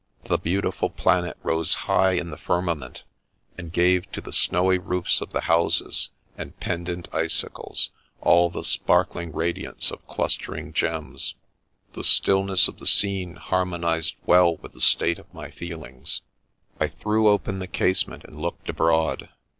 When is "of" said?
5.21-5.29, 9.91-10.03, 12.67-12.79, 15.19-15.31, 17.69-17.73